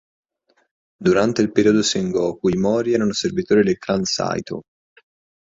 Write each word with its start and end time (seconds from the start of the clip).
Durante 0.99 1.43
il 1.43 1.51
periodo 1.51 1.83
Sengoku 1.83 2.47
i 2.49 2.57
Mori 2.57 2.93
erano 2.93 3.13
servitori 3.13 3.61
del 3.61 3.77
clan 3.77 4.01
Saitō. 4.01 4.59